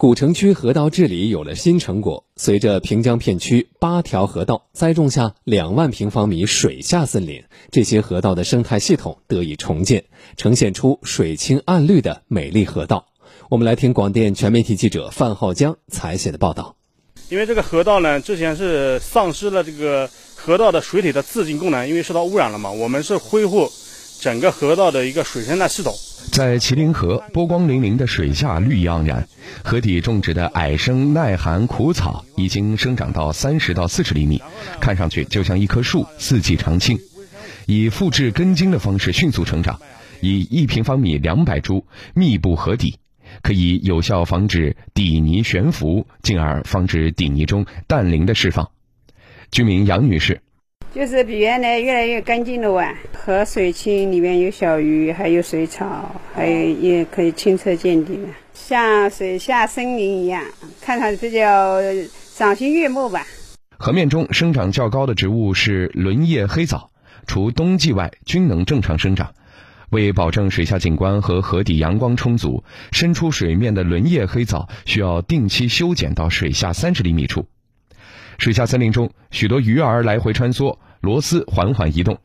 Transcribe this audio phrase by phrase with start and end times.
[0.00, 10.04] 古城区河道治理有了新成果，随着平江片区八条河道栽种下两万平方米水下森林，这些河道的生态系统得以重建，
[10.38, 13.08] 呈现出水清岸绿的美丽河道。
[13.50, 16.76] 我们来听广电全媒体记者范浩江采写的报道。
[17.28, 23.70] 因为这个河道呢，之前是丧失了这个河道的水体的自净功能，因为受到污染了嘛，我们是恢复
[24.18, 25.94] 整个河道的一个水生态系统。
[26.32, 29.26] 在麒麟河，波光粼粼的水下绿意盎然，
[29.64, 34.40] 河底种植的矮生耐寒苦草已经生长到三十到四十厘米，
[34.80, 36.98] 看上去就像一棵树，四季常青。
[37.66, 39.80] 以复制根茎的方式迅速成长，
[40.20, 42.98] 以一平方米两百株密布河底，
[43.42, 48.70] 可以有效防止底泥悬浮，进而防止底泥中氮磷的释放。
[49.50, 50.42] 居民杨女士。
[50.92, 58.18] 就是比原来越来越干净了哇，河水清，里面有小鱼，还有水草，还有也可以清澈见底，
[58.52, 60.42] 像水下森林一样，
[60.80, 61.80] 看上去比较
[62.12, 63.24] 赏心悦目吧。
[63.78, 66.90] 河面中生长较高的植物是轮叶黑藻，
[67.24, 69.32] 除冬季外均能正常生长。
[69.90, 77.46] 为保证水下景观和河底阳光充足，伸出水面的轮叶黑藻需要定期修剪到水下三十厘米处。
[78.38, 82.18] 水下森林中，许多鱼儿来回穿梭，螺丝缓缓移动。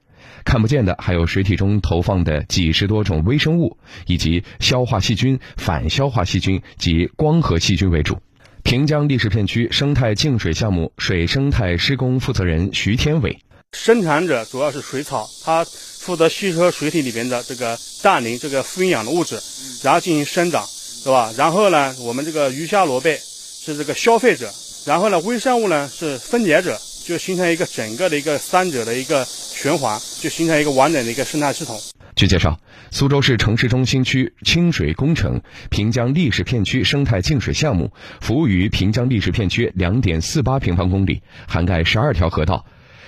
[0.43, 8.17] 看不见的还有水体中投放的几十多种微生物，以及消化细菌、反消化细菌及光合细菌为主。
[8.63, 13.39] 平江历史片区生态净水项目水生态施工负责人徐天伟：
[13.73, 19.39] 生产者主要是水草，它负责吸收水体里边的这个氮磷这个富营养的物质，
[19.83, 20.63] 然后进行生长，
[21.03, 21.31] 对吧？
[21.37, 24.51] 然后呢，我们这个鱼虾螺贝是这个消费者。
[24.85, 31.79] 然后呢，微生物呢是分解者，就形成一个整个的一个三者的一个循环，就形成一个完整的一个生态系统。
[32.15, 35.39] 据介绍，苏州市城市中心区清水工程
[35.69, 42.65] 平江历史片区生态净水项目，服务于平江历史片区两点四八平方公里，涵盖十二条河道。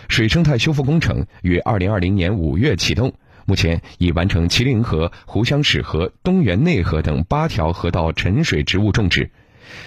[0.10, 3.12] 水生态修复工程于二零二零年五月启动，
[3.46, 9.32] 目前已完成麒麟河、湖湘史河、东源内河等八条河道沉水植物种植。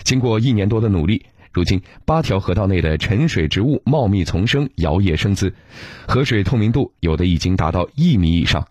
[0.02, 1.26] 经过一年多的努力。
[1.52, 5.52] 如今，八条河道内的沉水植物茂密丛生，摇曳生姿，
[6.06, 8.68] 河水透明度有的已经达到一米以上。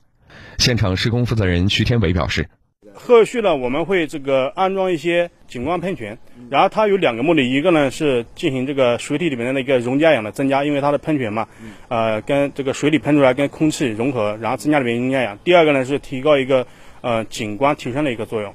[0.57, 2.47] 现场施工负责人徐天伟表示
[2.95, 6.17] ：“后续呢，我们会这个安装一些景观喷泉，
[6.49, 11.47] 然后它有两个目的，一个呢是进行这个水体里面的那个溶解氧的增加，因为它的喷泉嘛，
[11.89, 15.37] 呃，跟这个水里喷出来跟空气融合，然后增加里面溶解氧。
[15.43, 16.65] 第二个呢是提高一个
[17.01, 18.53] 呃景观提升的一个作用。